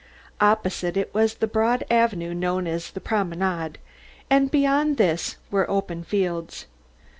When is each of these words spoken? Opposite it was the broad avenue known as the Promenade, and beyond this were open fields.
Opposite 0.39 0.97
it 0.97 1.13
was 1.13 1.35
the 1.35 1.45
broad 1.45 1.83
avenue 1.91 2.33
known 2.33 2.65
as 2.65 2.89
the 2.89 2.99
Promenade, 2.99 3.77
and 4.31 4.49
beyond 4.49 4.97
this 4.97 5.35
were 5.51 5.69
open 5.69 6.03
fields. 6.03 6.65